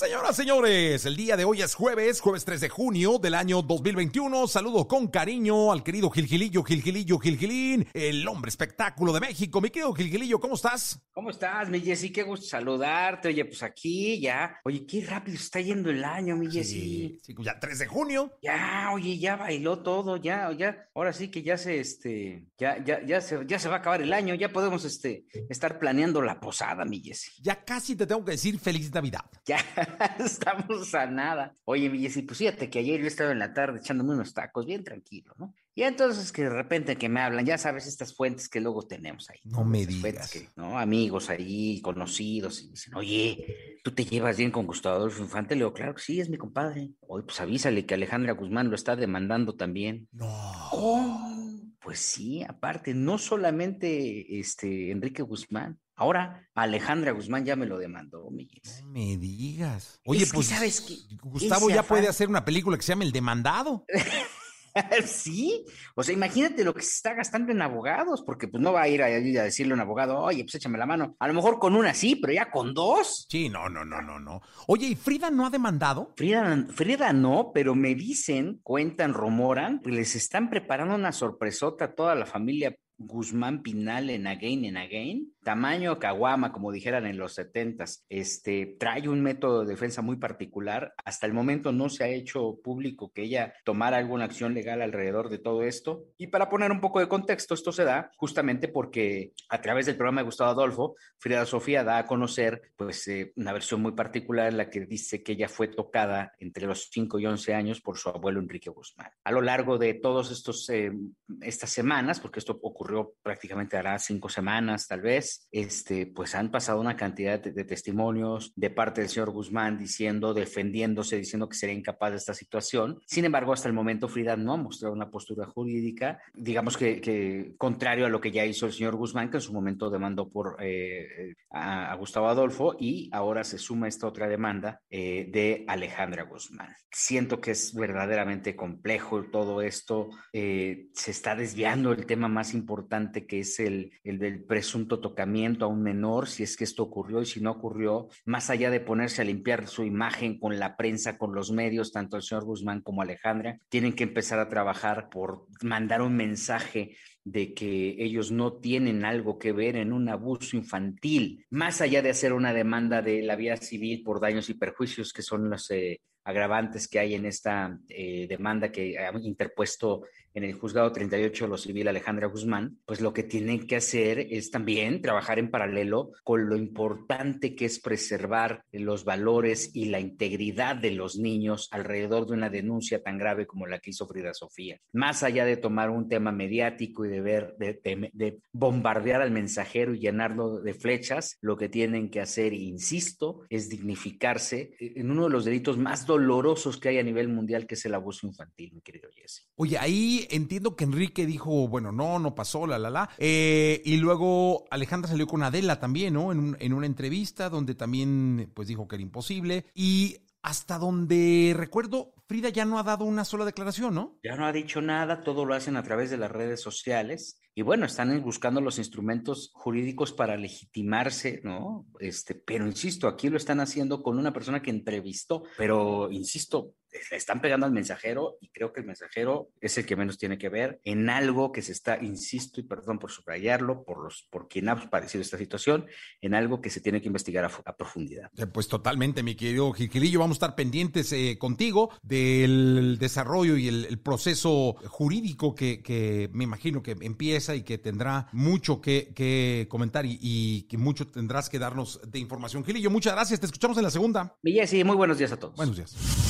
[0.00, 4.48] Señoras, señores, el día de hoy es jueves, jueves 3 de junio del año 2021.
[4.48, 9.60] Saludo con cariño al querido Gilgilillo, Gilgilillo, Gilgilín, el hombre espectáculo de México.
[9.60, 11.02] Mi querido Gilgilillo, ¿cómo estás?
[11.12, 12.10] ¿Cómo estás, mi Jessy?
[12.10, 13.28] Qué gusto saludarte.
[13.28, 14.58] Oye, pues aquí ya.
[14.64, 17.20] Oye, qué rápido está yendo el año, mi Jessy.
[17.22, 18.32] Sí, ya 3 de junio.
[18.40, 20.88] Ya, oye, ya bailó todo, ya, ya.
[20.94, 24.00] Ahora sí que ya se, este, ya, ya, ya se, ya se va a acabar
[24.00, 24.34] el año.
[24.34, 27.32] Ya podemos, este, estar planeando la posada, mi Jessy.
[27.42, 29.26] Ya casi te tengo que decir feliz Navidad.
[29.44, 29.58] Ya,
[30.18, 31.54] estamos a nada.
[31.64, 34.66] Oye, mi Jessy, pues fíjate que ayer yo estaba en la tarde echándome unos tacos,
[34.66, 35.54] bien tranquilo, ¿no?
[35.74, 39.30] Y entonces que de repente que me hablan, ya sabes, estas fuentes que luego tenemos
[39.30, 39.38] ahí.
[39.44, 40.30] No me digas.
[40.30, 40.78] Que, ¿no?
[40.78, 45.54] Amigos ahí, conocidos, y dicen, oye, ¿tú te llevas bien con Gustavo Adolfo Infante?
[45.54, 46.90] Le digo, claro que sí, es mi compadre.
[47.06, 50.08] Oye, pues avísale que Alejandra Guzmán lo está demandando también.
[50.12, 50.28] No.
[50.70, 51.40] ¿Cómo?
[51.80, 58.30] Pues sí, aparte, no solamente este Enrique Guzmán, Ahora Alejandra Guzmán ya me lo demandó,
[58.30, 58.62] Miguel.
[58.82, 60.00] No me digas.
[60.06, 60.94] Oye, Es que, pues ¿sabes qué?
[61.22, 63.84] Gustavo ya afán- puede hacer una película que se llama El Demandado.
[65.04, 68.82] sí, o sea, imagínate lo que se está gastando en abogados, porque pues no va
[68.82, 71.16] a ir a, a decirle a un abogado, oye, pues échame la mano.
[71.18, 73.26] A lo mejor con una sí, pero ya con dos.
[73.28, 74.40] Sí, no, no, no, no, no.
[74.68, 76.14] Oye, ¿y Frida no ha demandado?
[76.16, 81.94] Frida, Frida no, pero me dicen, cuentan, rumoran, que les están preparando una sorpresota a
[81.94, 87.32] toda la familia Guzmán Pinal en Again and Again, tamaño caguama, como dijeran en los
[87.32, 90.92] setentas, este, trae un método de defensa muy particular.
[91.02, 95.30] Hasta el momento no se ha hecho público que ella tomara alguna acción legal alrededor
[95.30, 96.04] de todo esto.
[96.18, 99.96] Y para poner un poco de contexto, esto se da justamente porque a través del
[99.96, 104.48] programa de Gustavo Adolfo, Frida Sofía da a conocer pues eh, una versión muy particular
[104.48, 107.96] en la que dice que ella fue tocada entre los 5 y 11 años por
[107.96, 109.10] su abuelo Enrique Guzmán.
[109.24, 110.92] A lo largo de estos eh,
[111.40, 112.89] estas semanas, porque esto ocurrió
[113.22, 118.52] prácticamente hará cinco semanas tal vez, este, pues han pasado una cantidad de, de testimonios
[118.56, 123.00] de parte del señor Guzmán diciendo, defendiéndose, diciendo que sería incapaz de esta situación.
[123.06, 127.54] Sin embargo, hasta el momento Frida no ha mostrado una postura jurídica, digamos que, que
[127.58, 130.56] contrario a lo que ya hizo el señor Guzmán, que en su momento demandó por
[130.60, 136.24] eh, a, a, Gustavo Adolfo y ahora se suma esta otra demanda eh, de Alejandra
[136.24, 136.74] Guzmán.
[136.90, 142.79] Siento que es verdaderamente complejo todo esto, eh, se está desviando el tema más importante
[143.26, 147.22] que es el, el del presunto tocamiento a un menor, si es que esto ocurrió
[147.22, 151.18] y si no ocurrió, más allá de ponerse a limpiar su imagen con la prensa,
[151.18, 155.46] con los medios, tanto el señor Guzmán como Alejandra, tienen que empezar a trabajar por
[155.62, 161.44] mandar un mensaje de que ellos no tienen algo que ver en un abuso infantil,
[161.50, 165.22] más allá de hacer una demanda de la vía civil por daños y perjuicios, que
[165.22, 170.02] son los eh, agravantes que hay en esta eh, demanda que ha interpuesto
[170.34, 174.50] en el juzgado 38 lo civil Alejandra Guzmán, pues lo que tienen que hacer es
[174.50, 180.76] también trabajar en paralelo con lo importante que es preservar los valores y la integridad
[180.76, 184.78] de los niños alrededor de una denuncia tan grave como la que hizo Frida Sofía.
[184.92, 189.30] Más allá de tomar un tema mediático y de ver, de, de, de bombardear al
[189.30, 195.24] mensajero y llenarlo de flechas, lo que tienen que hacer, insisto, es dignificarse en uno
[195.24, 198.72] de los delitos más dolorosos que hay a nivel mundial, que es el abuso infantil,
[198.72, 199.48] mi querido Jesse.
[199.56, 203.10] Oye, ahí entiendo que Enrique dijo, bueno, no, no pasó, la, la, la.
[203.18, 206.32] Eh, y luego Alejandra salió con Adela también, ¿no?
[206.32, 209.66] En, en una entrevista donde también, pues dijo que era imposible.
[209.74, 214.18] Y hasta donde recuerdo, Frida ya no ha dado una sola declaración, ¿no?
[214.22, 217.40] Ya no ha dicho nada, todo lo hacen a través de las redes sociales.
[217.54, 221.86] Y bueno, están buscando los instrumentos jurídicos para legitimarse, ¿no?
[221.98, 226.74] Este, pero insisto, aquí lo están haciendo con una persona que entrevistó, pero insisto,
[227.10, 230.38] le están pegando al mensajero y creo que el mensajero es el que menos tiene
[230.38, 234.48] que ver en algo que se está, insisto y perdón por subrayarlo, por los, por
[234.48, 235.86] quien ha padecido esta situación,
[236.20, 238.30] en algo que se tiene que investigar a, a profundidad.
[238.36, 243.68] Eh, pues totalmente, mi querido Gilquilillo, vamos a estar pendientes eh, contigo del desarrollo y
[243.68, 249.12] el, el proceso jurídico que, que, me imagino que empieza y que tendrá mucho que,
[249.14, 252.64] que comentar y, y, que mucho tendrás que darnos de información.
[252.64, 254.36] Gilillo, muchas gracias, te escuchamos en la segunda.
[254.42, 255.56] Y sí, muy buenos días a todos.
[255.56, 256.29] Buenos días.